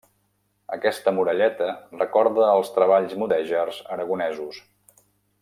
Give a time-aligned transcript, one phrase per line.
[0.77, 1.67] Aquesta muralleta
[1.97, 4.61] recorda als treballs mudèjars aragonesos.